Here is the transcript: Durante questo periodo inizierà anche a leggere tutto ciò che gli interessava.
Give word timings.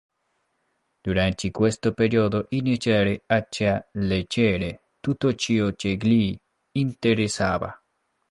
Durante 1.05 1.51
questo 1.51 1.93
periodo 1.93 2.47
inizierà 2.49 3.15
anche 3.27 3.67
a 3.67 3.87
leggere 3.99 4.81
tutto 4.99 5.35
ciò 5.35 5.71
che 5.75 5.95
gli 5.95 6.35
interessava. 6.71 7.79